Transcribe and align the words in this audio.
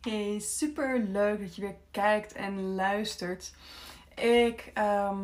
Hey, 0.00 0.38
super 0.38 0.98
leuk 0.98 1.40
dat 1.40 1.56
je 1.56 1.60
weer 1.60 1.76
kijkt 1.90 2.32
en 2.32 2.74
luistert. 2.74 3.54
Ik 4.14 4.70
ehm, 4.74 5.18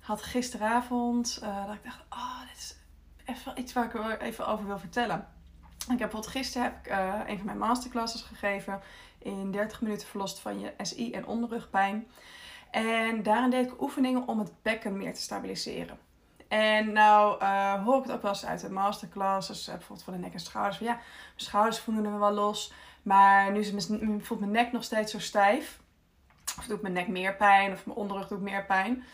had 0.00 0.22
gisteravond 0.22 1.40
uh, 1.42 1.66
dat 1.66 1.74
ik 1.74 1.84
dacht, 1.84 2.00
oh, 2.10 2.40
dit 2.40 2.56
is 2.56 2.76
even 3.24 3.58
iets 3.60 3.72
waar 3.72 3.84
ik 3.84 4.20
even 4.20 4.46
over 4.46 4.66
wil 4.66 4.78
vertellen. 4.78 5.28
Ik 5.68 5.86
heb 5.86 5.98
bijvoorbeeld 5.98 6.32
gisteren 6.32 6.62
heb 6.66 6.86
ik 6.86 6.92
uh, 6.92 7.20
een 7.26 7.36
van 7.36 7.46
mijn 7.46 7.58
masterclasses 7.58 8.22
gegeven 8.22 8.80
in 9.18 9.50
30 9.52 9.80
minuten 9.80 10.08
verlost 10.08 10.38
van 10.38 10.60
je 10.60 10.72
SI 10.82 11.12
en 11.12 11.26
onderrugpijn. 11.26 12.06
En 12.70 13.22
daarin 13.22 13.50
deed 13.50 13.66
ik 13.66 13.80
oefeningen 13.80 14.28
om 14.28 14.38
het 14.38 14.52
bekken 14.62 14.96
meer 14.96 15.14
te 15.14 15.20
stabiliseren. 15.20 15.98
En 16.54 16.92
nou 16.92 17.42
uh, 17.42 17.84
hoor 17.84 17.96
ik 17.96 18.02
het 18.02 18.12
ook 18.12 18.22
wel 18.22 18.30
eens 18.30 18.46
uit 18.46 18.60
de 18.60 18.70
masterclasses, 18.70 19.64
bijvoorbeeld 19.64 20.02
van 20.02 20.12
de 20.12 20.18
nek 20.18 20.32
en 20.32 20.40
schouders. 20.40 20.76
Van, 20.76 20.86
ja, 20.86 20.92
mijn 20.92 21.04
schouders 21.36 21.78
voelen 21.78 22.12
me 22.12 22.18
wel 22.18 22.32
los. 22.32 22.72
Maar 23.02 23.50
nu 23.50 23.64
voelt 24.20 24.40
mijn 24.40 24.52
nek 24.52 24.72
nog 24.72 24.84
steeds 24.84 25.12
zo 25.12 25.18
stijf. 25.18 25.80
Of 26.58 26.64
doet 26.66 26.82
mijn 26.82 26.94
nek 26.94 27.08
meer 27.08 27.36
pijn, 27.36 27.72
of 27.72 27.86
mijn 27.86 27.98
onderrug 27.98 28.28
doet 28.28 28.40
meer 28.40 28.64
pijn. 28.64 29.04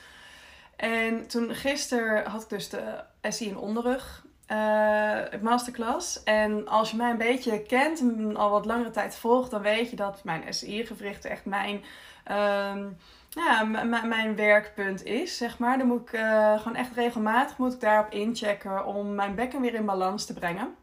En 0.77 1.27
toen 1.27 1.55
gisteren 1.55 2.31
had 2.31 2.43
ik 2.43 2.49
dus 2.49 2.69
de 2.69 3.05
SI 3.23 3.49
in 3.49 3.59
onderrug 3.59 4.25
uh, 4.49 5.41
masterclass. 5.43 6.23
En 6.23 6.69
als 6.69 6.91
je 6.91 6.97
mij 6.97 7.11
een 7.11 7.19
beetje 7.19 7.63
kent 7.63 8.01
en 8.01 8.37
al 8.37 8.51
wat 8.51 8.67
langere 8.67 8.91
tijd 8.91 9.17
volgt, 9.17 9.51
dan 9.51 9.63
weet 9.63 9.91
je 9.91 9.97
dat 9.97 10.25
mijn 10.25 10.55
SI-gewricht 10.55 11.25
echt 11.25 11.45
mijn, 11.45 11.85
uh, 12.31 12.87
ja, 13.31 13.65
mijn 14.05 14.37
werkpunt 14.37 15.05
is, 15.05 15.37
zeg 15.37 15.59
maar. 15.59 15.79
Dan 15.79 15.87
moet 15.87 16.01
ik 16.01 16.13
uh, 16.13 16.59
gewoon 16.59 16.77
echt 16.77 16.95
regelmatig 16.95 17.59
moet 17.59 17.73
ik 17.73 17.81
daarop 17.81 18.13
inchecken 18.13 18.87
om 18.87 19.15
mijn 19.15 19.35
bekken 19.35 19.61
weer 19.61 19.75
in 19.75 19.85
balans 19.85 20.27
te 20.27 20.35
brengen. 20.35 20.75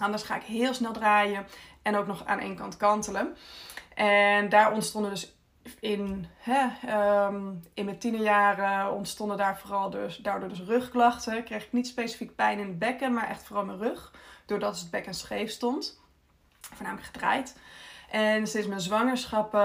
Anders 0.00 0.22
ga 0.22 0.36
ik 0.36 0.42
heel 0.42 0.74
snel 0.74 0.92
draaien 0.92 1.46
en 1.82 1.96
ook 1.96 2.06
nog 2.06 2.26
aan 2.26 2.38
één 2.38 2.56
kant 2.56 2.76
kantelen. 2.76 3.36
En 3.94 4.48
daar 4.48 4.72
ontstonden 4.72 5.10
dus 5.10 5.36
in, 5.80 6.26
hè, 6.38 6.68
um, 7.26 7.62
in 7.74 7.84
mijn 7.84 7.98
tienerjaren 7.98 8.92
ontstonden 8.92 9.36
daar 9.36 9.58
vooral 9.58 9.90
dus, 9.90 10.16
daardoor 10.16 10.48
dus 10.48 10.60
rugklachten. 10.60 11.44
Kreeg 11.44 11.64
ik 11.64 11.72
niet 11.72 11.86
specifiek 11.86 12.34
pijn 12.34 12.58
in 12.58 12.66
het 12.66 12.78
bekken, 12.78 13.12
maar 13.12 13.28
echt 13.28 13.42
vooral 13.42 13.64
mijn 13.64 13.78
rug. 13.78 14.12
Doordat 14.46 14.78
het 14.78 14.90
bekken 14.90 15.14
scheef 15.14 15.50
stond. 15.50 16.00
Voornamelijk 16.60 17.06
gedraaid. 17.06 17.56
En 18.12 18.46
sinds 18.46 18.66
mijn 18.66 18.80
zwangerschappen 18.80 19.60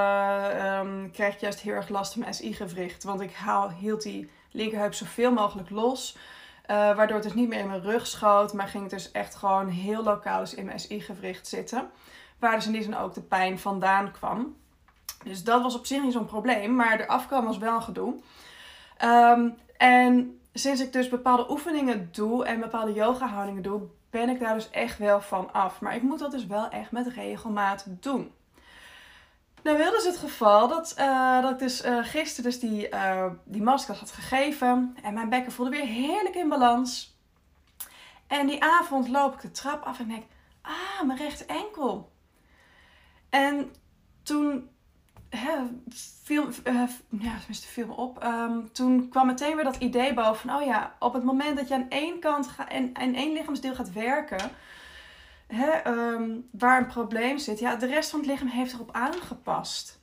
um, 0.65 1.11
kreeg 1.11 1.33
ik 1.33 1.39
juist 1.39 1.59
heel 1.59 1.73
erg 1.73 1.89
last 1.89 2.11
van 2.11 2.21
mijn 2.21 2.33
SI-gewricht. 2.33 3.03
Want 3.03 3.21
ik 3.21 3.33
haal, 3.33 3.69
hield 3.69 4.01
die 4.01 4.29
linkerheup 4.51 4.93
zoveel 4.93 5.31
mogelijk 5.31 5.69
los. 5.69 6.17
Uh, 6.17 6.75
waardoor 6.95 7.15
het 7.15 7.23
dus 7.23 7.33
niet 7.33 7.47
meer 7.47 7.59
in 7.59 7.67
mijn 7.67 7.81
rug 7.81 8.07
schoot, 8.07 8.53
maar 8.53 8.67
ging 8.67 8.83
het 8.83 8.91
dus 8.91 9.11
echt 9.11 9.35
gewoon 9.35 9.67
heel 9.67 10.03
lokaal 10.03 10.39
dus 10.39 10.53
in 10.53 10.65
mijn 10.65 10.79
SI-gewricht 10.79 11.47
zitten. 11.47 11.89
Waar 12.39 12.55
dus 12.55 12.65
in 12.65 12.71
die 12.71 12.83
zin 12.83 12.97
ook 12.97 13.13
de 13.13 13.21
pijn 13.21 13.59
vandaan 13.59 14.11
kwam. 14.11 14.55
Dus 15.23 15.43
dat 15.43 15.61
was 15.61 15.75
op 15.75 15.85
zich 15.85 16.03
niet 16.03 16.13
zo'n 16.13 16.25
probleem, 16.25 16.75
maar 16.75 16.97
de 16.97 17.07
afkomen 17.07 17.45
was 17.45 17.57
wel 17.57 17.75
een 17.75 17.83
gedoe. 17.83 18.15
Um, 19.03 19.57
en 19.77 20.39
sinds 20.53 20.81
ik 20.81 20.93
dus 20.93 21.09
bepaalde 21.09 21.51
oefeningen 21.51 22.09
doe 22.11 22.45
en 22.45 22.59
bepaalde 22.59 22.93
yoga-houdingen 22.93 23.63
doe, 23.63 23.81
ben 24.09 24.29
ik 24.29 24.39
daar 24.39 24.53
dus 24.53 24.69
echt 24.69 24.97
wel 24.97 25.21
van 25.21 25.53
af. 25.53 25.81
Maar 25.81 25.95
ik 25.95 26.01
moet 26.01 26.19
dat 26.19 26.31
dus 26.31 26.45
wel 26.45 26.69
echt 26.69 26.91
met 26.91 27.07
regelmaat 27.07 27.85
doen. 27.87 28.33
Nou 29.63 29.77
wilde 29.77 29.95
dus 29.95 30.05
het 30.05 30.17
geval 30.17 30.67
dat, 30.67 30.95
uh, 30.99 31.41
dat 31.41 31.51
ik 31.51 31.59
dus 31.59 31.85
uh, 31.85 32.03
gisteren 32.03 32.51
dus 32.51 32.59
die, 32.59 32.89
uh, 32.89 33.25
die 33.43 33.61
masterclass 33.61 34.11
had 34.11 34.19
gegeven. 34.19 34.97
En 35.03 35.13
mijn 35.13 35.29
bekken 35.29 35.51
voelde 35.51 35.71
weer 35.71 35.85
heerlijk 35.85 36.35
in 36.35 36.49
balans. 36.49 37.15
En 38.27 38.47
die 38.47 38.63
avond 38.63 39.07
loop 39.07 39.33
ik 39.33 39.41
de 39.41 39.51
trap 39.51 39.83
af 39.83 39.99
en 39.99 40.07
denk, 40.07 40.23
ah, 40.61 41.05
mijn 41.05 41.17
rechter 41.17 41.45
enkel. 41.47 42.11
En 43.29 43.71
toen 44.23 44.69
hè, 45.29 45.51
viel, 46.23 46.49
ja, 47.09 47.37
tenminste 47.37 47.67
viel 47.67 47.87
me 47.87 47.93
op. 47.93 48.23
Um, 48.23 48.71
toen 48.71 49.09
kwam 49.09 49.25
meteen 49.25 49.55
weer 49.55 49.63
dat 49.63 49.75
idee 49.75 50.13
boven 50.13 50.35
van, 50.35 50.61
oh 50.61 50.65
ja, 50.65 50.95
op 50.99 51.13
het 51.13 51.23
moment 51.23 51.57
dat 51.57 51.67
je 51.67 51.73
aan 51.73 51.89
één 51.89 52.19
kant 52.19 52.47
ga, 52.47 52.69
en, 52.69 52.93
en 52.93 53.15
één 53.15 53.33
lichaamsdeel 53.33 53.75
gaat 53.75 53.93
werken 53.93 54.51
hè, 55.47 55.87
um, 55.91 56.49
waar 56.51 56.77
een 56.77 56.87
probleem 56.87 57.37
zit, 57.37 57.59
ja, 57.59 57.75
de 57.75 57.85
rest 57.85 58.09
van 58.09 58.19
het 58.19 58.29
lichaam 58.29 58.47
heeft 58.47 58.73
erop 58.73 58.91
aangepast. 58.91 59.99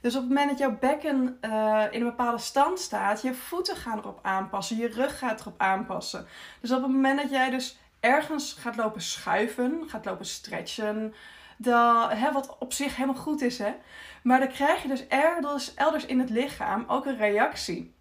Dus 0.00 0.14
op 0.14 0.20
het 0.20 0.28
moment 0.28 0.48
dat 0.48 0.58
jouw 0.58 0.78
bekken 0.78 1.38
uh, 1.40 1.84
in 1.90 2.00
een 2.00 2.08
bepaalde 2.08 2.38
stand 2.38 2.80
staat, 2.80 3.22
je 3.22 3.34
voeten 3.34 3.76
gaan 3.76 3.98
erop 3.98 4.18
aanpassen, 4.22 4.76
je 4.76 4.88
rug 4.88 5.18
gaat 5.18 5.40
erop 5.40 5.60
aanpassen. 5.60 6.26
Dus 6.60 6.70
op 6.72 6.82
het 6.82 6.90
moment 6.90 7.20
dat 7.20 7.30
jij 7.30 7.50
dus 7.50 7.78
ergens 8.00 8.52
gaat 8.52 8.76
lopen 8.76 9.02
schuiven, 9.02 9.82
gaat 9.86 10.04
lopen 10.04 10.26
stretchen, 10.26 11.14
dat, 11.58 12.12
hè, 12.12 12.32
wat 12.32 12.56
op 12.58 12.72
zich 12.72 12.96
helemaal 12.96 13.22
goed 13.22 13.40
is, 13.40 13.58
hè. 13.58 13.74
Maar 14.22 14.38
dan 14.38 14.48
krijg 14.48 14.82
je 14.82 14.88
dus 14.88 15.06
elders, 15.06 15.74
elders 15.74 16.06
in 16.06 16.18
het 16.18 16.30
lichaam 16.30 16.84
ook 16.86 17.06
een 17.06 17.16
reactie. 17.16 17.94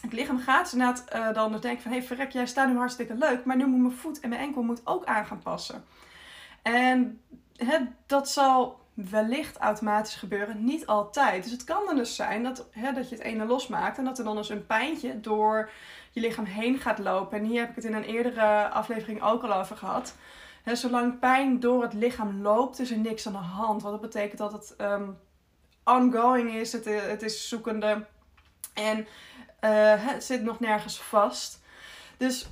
Het 0.00 0.12
lichaam 0.12 0.38
gaat 0.38 0.72
inderdaad 0.72 1.04
uh, 1.14 1.32
dan 1.32 1.52
dus 1.52 1.60
denken 1.60 1.82
van... 1.82 1.90
hé 1.90 1.98
hey, 1.98 2.06
verrek, 2.06 2.30
jij 2.30 2.46
staat 2.46 2.68
nu 2.68 2.76
hartstikke 2.76 3.14
leuk... 3.14 3.44
maar 3.44 3.56
nu 3.56 3.66
moet 3.66 3.80
mijn 3.80 3.92
voet 3.92 4.20
en 4.20 4.28
mijn 4.28 4.40
enkel 4.40 4.62
moet 4.62 4.86
ook 4.86 5.04
aan 5.04 5.26
gaan 5.26 5.42
passen. 5.42 5.84
En 6.62 7.20
hè, 7.56 7.78
dat 8.06 8.30
zal 8.30 8.80
wellicht 8.94 9.56
automatisch 9.56 10.14
gebeuren, 10.14 10.64
niet 10.64 10.86
altijd. 10.86 11.42
Dus 11.42 11.52
het 11.52 11.64
kan 11.64 11.82
dan 11.86 11.96
dus 11.96 12.16
zijn 12.16 12.42
dat, 12.42 12.68
hè, 12.70 12.92
dat 12.92 13.08
je 13.08 13.14
het 13.14 13.24
ene 13.24 13.44
losmaakt 13.44 13.98
en 13.98 14.04
dat 14.04 14.18
er 14.18 14.24
dan 14.24 14.36
dus 14.36 14.48
een 14.48 14.66
pijntje 14.66 15.20
door 15.20 15.70
je 16.10 16.20
lichaam 16.20 16.44
heen 16.44 16.78
gaat 16.78 16.98
lopen. 16.98 17.38
En 17.38 17.44
hier 17.44 17.60
heb 17.60 17.68
ik 17.68 17.74
het 17.74 17.84
in 17.84 17.94
een 17.94 18.04
eerdere 18.04 18.68
aflevering 18.68 19.22
ook 19.22 19.42
al 19.42 19.54
over 19.54 19.76
gehad. 19.76 20.16
Hè, 20.66 20.76
zolang 20.76 21.18
pijn 21.18 21.60
door 21.60 21.82
het 21.82 21.92
lichaam 21.92 22.42
loopt, 22.42 22.78
is 22.78 22.90
er 22.90 22.98
niks 22.98 23.26
aan 23.26 23.32
de 23.32 23.38
hand. 23.38 23.82
Wat 23.82 23.92
dat 23.92 24.00
betekent 24.00 24.38
dat 24.38 24.52
het 24.52 24.74
um, 24.78 25.18
ongoing 25.84 26.54
is, 26.54 26.72
het, 26.72 26.84
het 26.84 27.22
is 27.22 27.48
zoekende 27.48 28.06
en 28.74 28.98
uh, 28.98 29.06
het 29.96 30.24
zit 30.24 30.42
nog 30.42 30.60
nergens 30.60 31.00
vast. 31.00 31.62
Dus 32.16 32.48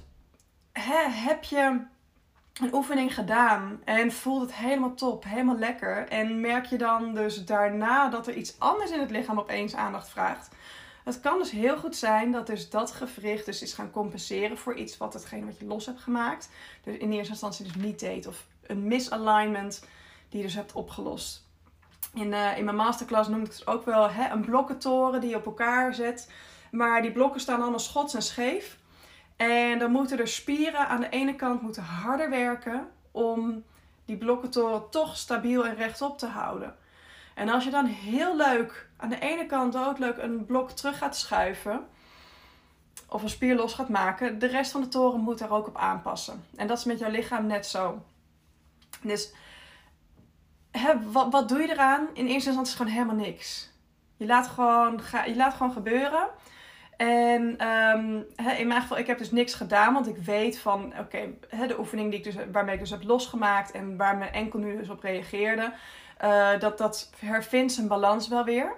heb 0.73 1.45
je 1.45 1.81
een 2.61 2.75
oefening 2.75 3.15
gedaan 3.15 3.81
en 3.85 4.13
voelt 4.13 4.41
het 4.41 4.55
helemaal 4.55 4.95
top, 4.95 5.25
helemaal 5.25 5.59
lekker. 5.59 6.09
En 6.09 6.41
merk 6.41 6.65
je 6.65 6.79
dan 6.79 7.15
dus 7.15 7.45
daarna 7.45 8.09
dat 8.09 8.27
er 8.27 8.35
iets 8.35 8.59
anders 8.59 8.91
in 8.91 9.01
het 9.01 9.11
lichaam 9.11 9.39
opeens 9.39 9.75
aandacht 9.75 10.09
vraagt. 10.09 10.49
Het 11.05 11.21
kan 11.21 11.39
dus 11.39 11.51
heel 11.51 11.77
goed 11.77 11.97
zijn 11.97 12.33
dat 12.33 12.47
dus 12.47 12.71
dat 12.71 12.93
gewricht 12.93 13.47
dus 13.47 13.63
is 13.63 13.73
gaan 13.73 13.91
compenseren 13.91 14.59
voor 14.59 14.75
iets 14.75 14.97
wat 14.97 15.13
hetgeen 15.13 15.47
wat 15.47 15.59
je 15.59 15.65
los 15.67 15.87
hebt 15.87 16.01
gemaakt. 16.01 16.49
Dus 16.83 16.97
in 16.97 17.13
eerste 17.13 17.33
instantie 17.33 17.65
dus 17.65 17.75
niet 17.75 18.01
deed. 18.01 18.27
Of 18.27 18.47
een 18.67 18.87
misalignment 18.87 19.85
die 20.29 20.39
je 20.39 20.47
dus 20.47 20.55
hebt 20.55 20.73
opgelost. 20.73 21.47
In, 22.15 22.33
uh, 22.33 22.59
in 22.59 22.65
mijn 22.65 22.77
masterclass 22.77 23.29
noem 23.29 23.41
ik 23.41 23.53
het 23.53 23.67
ook 23.67 23.85
wel 23.85 24.11
hè, 24.11 24.31
een 24.31 24.45
blokkentoren 24.45 25.21
die 25.21 25.31
je 25.31 25.37
op 25.37 25.47
elkaar 25.47 25.95
zet. 25.95 26.31
Maar 26.71 27.03
die 27.03 27.13
blokken 27.13 27.41
staan 27.41 27.61
allemaal 27.61 27.79
schots 27.79 28.15
en 28.15 28.23
scheef. 28.23 28.79
En 29.37 29.79
dan 29.79 29.91
moeten 29.91 30.19
er 30.19 30.29
spieren 30.29 30.89
aan 30.89 31.01
de 31.01 31.09
ene 31.09 31.35
kant 31.35 31.63
moeten 31.63 31.83
harder 31.83 32.31
werken 32.31 32.89
om 33.11 33.65
die 34.05 34.17
blokkentoren 34.17 34.91
toch 34.91 35.17
stabiel 35.17 35.67
en 35.67 35.77
rechtop 35.77 36.19
te 36.19 36.27
houden. 36.27 36.77
En 37.35 37.49
als 37.49 37.65
je 37.65 37.71
dan 37.71 37.87
heel 37.87 38.37
leuk 38.37 38.89
aan 38.97 39.09
de 39.09 39.19
ene 39.19 39.47
kant 39.47 39.77
ook 39.77 39.99
leuk 39.99 40.17
een 40.17 40.47
blok 40.47 40.71
terug 40.71 40.99
gaat 40.99 41.17
schuiven 41.17 41.87
of 43.09 43.23
een 43.23 43.29
spier 43.29 43.55
los 43.55 43.75
gaat 43.75 43.89
maken, 43.89 44.39
de 44.39 44.47
rest 44.47 44.71
van 44.71 44.81
de 44.81 44.89
toren 44.89 45.21
moet 45.21 45.39
daar 45.39 45.51
ook 45.51 45.67
op 45.67 45.77
aanpassen. 45.77 46.45
En 46.57 46.67
dat 46.67 46.79
is 46.79 46.85
met 46.85 46.99
jouw 46.99 47.11
lichaam 47.11 47.47
net 47.47 47.67
zo. 47.67 48.03
Dus 49.03 49.33
wat, 51.13 51.33
wat 51.33 51.49
doe 51.49 51.61
je 51.61 51.71
eraan? 51.71 52.09
In 52.13 52.27
eerste 52.27 52.49
instantie 52.49 52.77
gewoon 52.77 52.93
helemaal 52.93 53.15
niks. 53.15 53.71
Je 54.17 54.27
laat 54.27 54.47
gewoon, 54.47 55.01
je 55.27 55.37
laat 55.37 55.55
gewoon 55.55 55.73
gebeuren. 55.73 56.29
En 56.97 57.69
um, 57.69 58.27
in 58.59 58.67
mijn 58.67 58.81
geval, 58.81 58.99
ik 58.99 59.07
heb 59.07 59.19
dus 59.19 59.31
niks 59.31 59.55
gedaan, 59.55 59.95
want 59.95 60.09
ik 60.09 60.17
weet 60.17 60.59
van, 60.59 60.93
oké, 60.99 61.35
de 61.67 61.79
oefening 61.79 62.11
die 62.11 62.19
ik 62.19 62.25
dus, 62.25 62.35
waarmee 62.53 62.75
ik 62.75 62.81
dus 62.81 62.91
heb 62.91 63.03
losgemaakt 63.03 63.71
en 63.71 63.97
waar 63.97 64.17
mijn 64.17 64.33
enkel 64.33 64.59
nu 64.59 64.77
dus 64.77 64.89
op 64.89 65.03
reageerde, 65.03 65.73
uh, 66.25 66.61
dat 66.61 66.79
dat 66.79 67.11
hervindt 67.19 67.73
zijn 67.73 67.89
balans 67.89 68.29
wel 68.29 68.45
weer. 68.45 68.73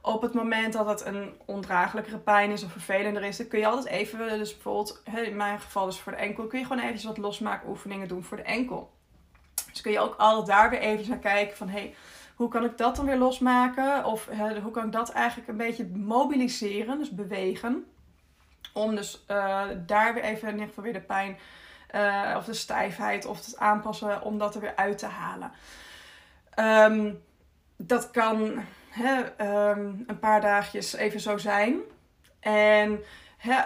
Op 0.00 0.22
het 0.22 0.34
moment 0.34 0.72
dat 0.72 0.88
het 0.88 1.04
een 1.04 1.32
ondraaglijkere 1.44 2.18
pijn 2.18 2.50
is 2.50 2.64
of 2.64 2.72
vervelender 2.72 3.22
is, 3.22 3.48
kun 3.48 3.58
je 3.58 3.66
altijd 3.66 3.86
even, 3.86 4.38
dus 4.38 4.52
bijvoorbeeld, 4.52 5.02
in 5.24 5.36
mijn 5.36 5.60
geval 5.60 5.86
dus 5.86 6.00
voor 6.00 6.12
de 6.12 6.18
enkel, 6.18 6.46
kun 6.46 6.58
je 6.58 6.64
gewoon 6.64 6.82
eventjes 6.82 7.04
wat 7.04 7.18
losmaken 7.18 7.68
oefeningen 7.68 8.08
doen 8.08 8.24
voor 8.24 8.36
de 8.36 8.42
enkel. 8.42 8.92
Dus 9.70 9.80
kun 9.80 9.92
je 9.92 10.00
ook 10.00 10.14
altijd 10.16 10.46
daar 10.46 10.70
weer 10.70 10.80
even 10.80 11.08
naar 11.08 11.18
kijken 11.18 11.56
van, 11.56 11.68
hey, 11.68 11.94
hoe 12.34 12.48
kan 12.48 12.64
ik 12.64 12.78
dat 12.78 12.96
dan 12.96 13.04
weer 13.06 13.16
losmaken? 13.16 14.04
Of 14.04 14.28
hoe 14.62 14.70
kan 14.70 14.84
ik 14.84 14.92
dat 14.92 15.10
eigenlijk 15.10 15.48
een 15.48 15.56
beetje 15.56 15.86
mobiliseren, 15.86 16.98
dus 16.98 17.10
bewegen. 17.10 17.84
Om 18.72 18.94
dus 18.96 19.24
uh, 19.30 19.62
daar 19.86 20.14
weer 20.14 20.22
even 20.22 20.48
in 20.48 20.54
ieder 20.54 20.68
geval 20.68 20.84
weer 20.84 20.92
de 20.92 21.00
pijn 21.00 21.38
uh, 21.94 22.34
of 22.36 22.44
de 22.44 22.54
stijfheid 22.54 23.26
of 23.26 23.46
het 23.46 23.58
aanpassen 23.58 24.22
om 24.22 24.38
dat 24.38 24.54
er 24.54 24.60
weer 24.60 24.76
uit 24.76 24.98
te 24.98 25.06
halen. 25.06 25.52
Um, 26.92 27.22
dat 27.76 28.10
kan 28.10 28.40
um, 28.40 30.04
een 30.06 30.18
paar 30.20 30.40
dagjes 30.40 30.92
even 30.92 31.20
zo 31.20 31.38
zijn. 31.38 31.80
En 32.40 33.00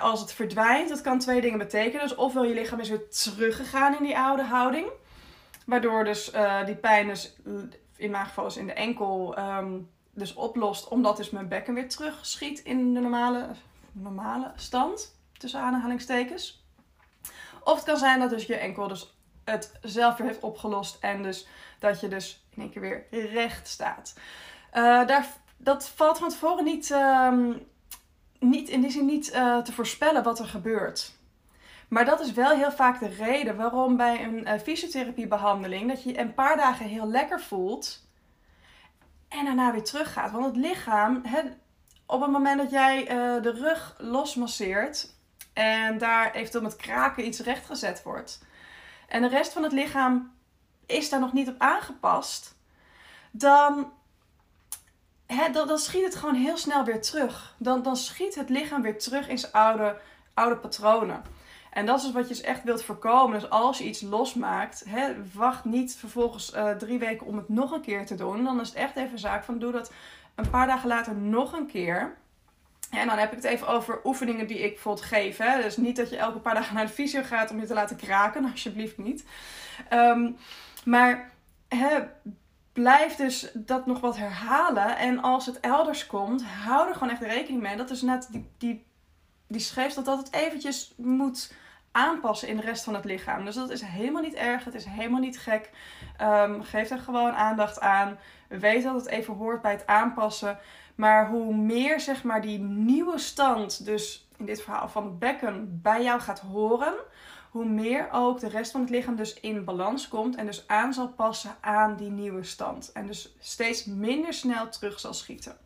als 0.00 0.20
het 0.20 0.32
verdwijnt, 0.32 0.88
dat 0.88 1.00
kan 1.00 1.18
twee 1.18 1.40
dingen 1.40 1.58
betekenen. 1.58 2.08
Dus 2.08 2.14
ofwel 2.14 2.44
je 2.44 2.54
lichaam 2.54 2.80
is 2.80 2.88
weer 2.88 3.08
teruggegaan 3.08 3.96
in 3.96 4.02
die 4.02 4.18
oude 4.18 4.42
houding. 4.42 4.86
Waardoor 5.66 6.04
dus 6.04 6.34
uh, 6.34 6.64
die 6.64 6.74
pijn 6.74 7.06
dus 7.06 7.36
in 7.98 8.10
mijn 8.10 8.26
geval 8.26 8.46
is 8.46 8.56
in 8.56 8.66
de 8.66 8.72
enkel, 8.72 9.36
ehm, 9.36 9.78
dus 10.12 10.34
oplost. 10.34 10.88
Omdat 10.88 11.16
dus 11.16 11.30
mijn 11.30 11.48
bekken 11.48 11.74
weer 11.74 11.88
terug 11.88 12.26
schiet 12.26 12.58
in 12.58 12.94
de 12.94 13.00
normale, 13.00 13.48
normale 13.92 14.52
stand. 14.56 15.16
Tussen 15.38 15.60
aanhalingstekens. 15.60 16.66
Of 17.64 17.74
het 17.74 17.84
kan 17.84 17.96
zijn 17.96 18.20
dat 18.20 18.30
dus 18.30 18.46
je 18.46 18.56
enkel 18.56 18.88
dus 18.88 19.14
het 19.44 19.78
zelf 19.82 20.16
weer 20.16 20.26
heeft 20.26 20.40
opgelost. 20.40 20.96
En 21.00 21.22
dus 21.22 21.46
dat 21.78 22.00
je 22.00 22.08
dus 22.08 22.44
in 22.54 22.62
één 22.62 22.70
keer 22.70 22.80
weer 22.80 23.30
recht 23.30 23.68
staat. 23.68 24.14
Uh, 24.74 25.06
daar, 25.06 25.26
dat 25.56 25.88
valt 25.88 26.18
van 26.18 26.28
tevoren 26.28 26.64
niet, 26.64 26.90
ehm, 26.90 27.52
niet 28.38 28.68
in 28.68 28.80
die 28.80 28.90
zin 28.90 29.06
niet 29.06 29.34
uh, 29.34 29.58
te 29.58 29.72
voorspellen 29.72 30.22
wat 30.22 30.38
er 30.38 30.46
gebeurt. 30.46 31.17
Maar 31.88 32.04
dat 32.04 32.20
is 32.20 32.32
wel 32.32 32.56
heel 32.56 32.72
vaak 32.72 33.00
de 33.00 33.08
reden 33.08 33.56
waarom 33.56 33.96
bij 33.96 34.24
een 34.24 34.48
uh, 34.48 34.52
fysiotherapiebehandeling 34.58 35.88
dat 35.88 36.02
je 36.02 36.18
een 36.18 36.34
paar 36.34 36.56
dagen 36.56 36.86
heel 36.86 37.06
lekker 37.06 37.40
voelt 37.40 38.06
en 39.28 39.44
daarna 39.44 39.72
weer 39.72 39.84
teruggaat. 39.84 40.30
Want 40.30 40.44
het 40.44 40.56
lichaam, 40.56 41.22
op 42.06 42.20
het 42.20 42.30
moment 42.30 42.58
dat 42.58 42.70
jij 42.70 43.00
uh, 43.02 43.42
de 43.42 43.52
rug 43.52 43.94
losmasseert 43.98 45.14
en 45.52 45.98
daar 45.98 46.32
eventueel 46.32 46.62
met 46.62 46.76
kraken 46.76 47.26
iets 47.26 47.40
rechtgezet 47.40 48.02
wordt 48.02 48.46
en 49.08 49.22
de 49.22 49.28
rest 49.28 49.52
van 49.52 49.62
het 49.62 49.72
lichaam 49.72 50.32
is 50.86 51.08
daar 51.08 51.20
nog 51.20 51.32
niet 51.32 51.48
op 51.48 51.54
aangepast, 51.58 52.56
dan, 53.30 53.92
dan, 55.52 55.66
dan 55.66 55.78
schiet 55.78 56.04
het 56.04 56.14
gewoon 56.14 56.34
heel 56.34 56.56
snel 56.56 56.84
weer 56.84 57.02
terug. 57.02 57.54
Dan, 57.58 57.82
dan 57.82 57.96
schiet 57.96 58.34
het 58.34 58.48
lichaam 58.48 58.82
weer 58.82 58.98
terug 58.98 59.28
in 59.28 59.38
zijn 59.38 59.52
oude, 59.52 60.00
oude 60.34 60.56
patronen. 60.56 61.22
En 61.78 61.86
dat 61.86 62.02
is 62.02 62.12
wat 62.12 62.22
je 62.22 62.34
dus 62.34 62.40
echt 62.40 62.64
wilt 62.64 62.82
voorkomen. 62.82 63.40
Dus 63.40 63.50
als 63.50 63.78
je 63.78 63.84
iets 63.84 64.00
losmaakt, 64.00 64.84
hè, 64.88 65.14
wacht 65.34 65.64
niet 65.64 65.96
vervolgens 65.96 66.54
uh, 66.54 66.70
drie 66.70 66.98
weken 66.98 67.26
om 67.26 67.36
het 67.36 67.48
nog 67.48 67.72
een 67.72 67.80
keer 67.80 68.06
te 68.06 68.14
doen. 68.14 68.44
Dan 68.44 68.60
is 68.60 68.68
het 68.68 68.76
echt 68.76 68.96
even 68.96 69.18
zaak 69.18 69.44
van 69.44 69.58
doe 69.58 69.72
dat 69.72 69.92
een 70.34 70.50
paar 70.50 70.66
dagen 70.66 70.88
later 70.88 71.14
nog 71.16 71.52
een 71.52 71.66
keer. 71.66 72.16
En 72.90 73.06
dan 73.06 73.18
heb 73.18 73.30
ik 73.30 73.36
het 73.36 73.44
even 73.44 73.68
over 73.68 74.00
oefeningen 74.04 74.46
die 74.46 74.58
ik 74.58 74.72
bijvoorbeeld 74.72 75.06
geef. 75.06 75.36
Hè. 75.36 75.62
Dus 75.62 75.76
niet 75.76 75.96
dat 75.96 76.10
je 76.10 76.16
elke 76.16 76.38
paar 76.38 76.54
dagen 76.54 76.74
naar 76.74 76.86
de 76.86 76.92
fysio 76.92 77.22
gaat 77.22 77.50
om 77.50 77.60
je 77.60 77.66
te 77.66 77.74
laten 77.74 77.96
kraken. 77.96 78.44
Alsjeblieft 78.50 78.98
niet. 78.98 79.24
Um, 79.92 80.36
maar 80.84 81.30
hè, 81.68 81.98
blijf 82.72 83.16
dus 83.16 83.50
dat 83.54 83.86
nog 83.86 84.00
wat 84.00 84.16
herhalen. 84.16 84.96
En 84.96 85.22
als 85.22 85.46
het 85.46 85.60
elders 85.60 86.06
komt, 86.06 86.44
hou 86.44 86.88
er 86.88 86.94
gewoon 86.94 87.10
echt 87.10 87.22
rekening 87.22 87.62
mee. 87.62 87.76
Dat 87.76 87.90
is 87.90 88.02
net 88.02 88.28
die, 88.30 88.50
die, 88.58 88.86
die 89.46 89.60
schreef 89.60 89.94
dat 89.94 90.04
dat 90.04 90.18
het 90.18 90.32
eventjes 90.32 90.94
moet 90.96 91.52
aanpassen 91.98 92.48
in 92.48 92.56
de 92.56 92.62
rest 92.62 92.84
van 92.84 92.94
het 92.94 93.04
lichaam. 93.04 93.44
Dus 93.44 93.54
dat 93.54 93.70
is 93.70 93.82
helemaal 93.82 94.22
niet 94.22 94.34
erg. 94.34 94.64
Het 94.64 94.74
is 94.74 94.84
helemaal 94.84 95.20
niet 95.20 95.38
gek. 95.38 95.70
Um, 96.22 96.62
geef 96.62 96.90
er 96.90 96.98
gewoon 96.98 97.32
aandacht 97.32 97.80
aan. 97.80 98.18
Weet 98.48 98.82
dat 98.82 98.94
het 98.94 99.06
even 99.06 99.34
hoort 99.34 99.62
bij 99.62 99.72
het 99.72 99.86
aanpassen. 99.86 100.58
Maar 100.94 101.28
hoe 101.28 101.54
meer 101.54 102.00
zeg 102.00 102.22
maar 102.22 102.40
die 102.40 102.58
nieuwe 102.58 103.18
stand, 103.18 103.84
dus 103.84 104.28
in 104.36 104.46
dit 104.46 104.62
verhaal 104.62 104.88
van 104.88 105.04
het 105.04 105.18
bekken, 105.18 105.80
bij 105.82 106.02
jou 106.02 106.20
gaat 106.20 106.40
horen, 106.40 106.94
hoe 107.50 107.64
meer 107.64 108.08
ook 108.12 108.40
de 108.40 108.48
rest 108.48 108.70
van 108.70 108.80
het 108.80 108.90
lichaam 108.90 109.16
dus 109.16 109.40
in 109.40 109.64
balans 109.64 110.08
komt 110.08 110.36
en 110.36 110.46
dus 110.46 110.64
aan 110.66 110.92
zal 110.92 111.08
passen 111.08 111.56
aan 111.60 111.96
die 111.96 112.10
nieuwe 112.10 112.44
stand. 112.44 112.92
En 112.92 113.06
dus 113.06 113.36
steeds 113.38 113.84
minder 113.84 114.32
snel 114.32 114.68
terug 114.68 115.00
zal 115.00 115.14
schieten. 115.14 115.56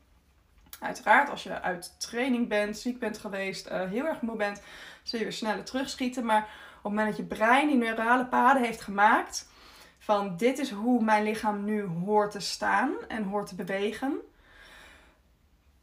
Uiteraard, 0.83 1.31
als 1.31 1.43
je 1.43 1.61
uit 1.61 2.01
training 2.01 2.49
bent, 2.49 2.79
ziek 2.79 2.99
bent 2.99 3.19
geweest, 3.19 3.71
uh, 3.71 3.91
heel 3.91 4.07
erg 4.07 4.21
moe 4.21 4.37
bent, 4.37 4.63
zul 5.03 5.19
je 5.19 5.25
weer 5.25 5.35
sneller 5.35 5.65
terugschieten. 5.65 6.25
Maar 6.25 6.43
op 6.43 6.49
het 6.75 6.83
moment 6.83 7.09
dat 7.09 7.17
je 7.17 7.35
brein 7.37 7.69
die 7.69 7.77
neurale 7.77 8.27
paden 8.27 8.63
heeft 8.63 8.81
gemaakt, 8.81 9.49
van 9.99 10.37
dit 10.37 10.59
is 10.59 10.71
hoe 10.71 11.03
mijn 11.03 11.23
lichaam 11.23 11.65
nu 11.65 11.83
hoort 11.83 12.31
te 12.31 12.41
staan 12.41 12.91
en 13.09 13.25
hoort 13.25 13.47
te 13.47 13.55
bewegen, 13.55 14.13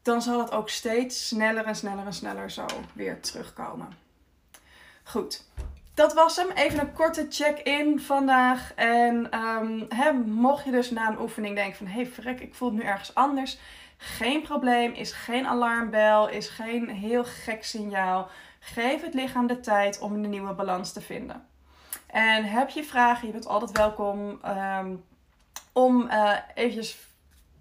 dan 0.01 0.21
zal 0.21 0.39
het 0.39 0.51
ook 0.51 0.69
steeds 0.69 1.27
sneller 1.27 1.65
en 1.65 1.75
sneller 1.75 2.05
en 2.05 2.13
sneller 2.13 2.51
zo 2.51 2.65
weer 2.93 3.19
terugkomen. 3.19 3.87
Goed, 5.03 5.43
dat 5.93 6.13
was 6.13 6.35
hem. 6.35 6.49
Even 6.49 6.79
een 6.79 6.93
korte 6.93 7.25
check-in 7.29 7.99
vandaag. 7.99 8.73
En 8.75 9.39
um, 9.39 10.21
mocht 10.25 10.65
je 10.65 10.71
dus 10.71 10.91
na 10.91 11.07
een 11.07 11.19
oefening 11.19 11.55
denken 11.55 11.77
van... 11.77 11.87
Hé, 11.87 12.01
hey, 12.01 12.05
verrek, 12.05 12.39
ik 12.39 12.55
voel 12.55 12.69
het 12.69 12.77
nu 12.77 12.83
ergens 12.83 13.15
anders. 13.15 13.59
Geen 14.01 14.41
probleem, 14.41 14.93
is 14.93 15.11
geen 15.11 15.47
alarmbel, 15.47 16.29
is 16.29 16.49
geen 16.49 16.89
heel 16.89 17.23
gek 17.23 17.63
signaal. 17.63 18.29
Geef 18.59 19.01
het 19.01 19.13
lichaam 19.13 19.47
de 19.47 19.59
tijd 19.59 19.99
om 19.99 20.13
een 20.13 20.29
nieuwe 20.29 20.53
balans 20.53 20.93
te 20.93 21.01
vinden. 21.01 21.47
En 22.07 22.43
heb 22.43 22.69
je 22.69 22.83
vragen, 22.83 23.27
je 23.27 23.33
bent 23.33 23.47
altijd 23.47 23.71
welkom 23.71 24.41
um, 24.45 25.03
om 25.73 26.01
uh, 26.01 26.37
eventjes 26.53 26.97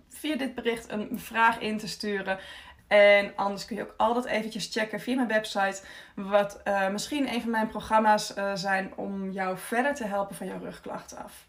via 0.08 0.36
dit 0.36 0.54
bericht 0.54 0.90
een 0.90 1.18
vraag 1.18 1.58
in 1.58 1.78
te 1.78 1.88
sturen. 1.88 2.38
En 2.86 3.32
anders 3.36 3.64
kun 3.64 3.76
je 3.76 3.82
ook 3.82 3.94
altijd 3.96 4.24
eventjes 4.24 4.68
checken 4.72 5.00
via 5.00 5.14
mijn 5.14 5.28
website. 5.28 5.82
Wat 6.14 6.60
uh, 6.64 6.88
misschien 6.88 7.32
een 7.32 7.40
van 7.40 7.50
mijn 7.50 7.68
programma's 7.68 8.36
uh, 8.36 8.50
zijn 8.54 8.92
om 8.96 9.30
jou 9.30 9.58
verder 9.58 9.94
te 9.94 10.04
helpen 10.04 10.36
van 10.36 10.46
jouw 10.46 10.58
rugklachten 10.58 11.18
af. 11.24 11.46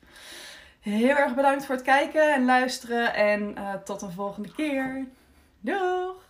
Heel 0.79 1.15
erg 1.15 1.35
bedankt 1.35 1.65
voor 1.65 1.75
het 1.75 1.83
kijken 1.83 2.33
en 2.33 2.45
luisteren. 2.45 3.13
En 3.13 3.55
uh, 3.57 3.73
tot 3.73 4.01
een 4.01 4.11
volgende 4.11 4.51
keer. 4.51 5.07
Doeg! 5.59 6.28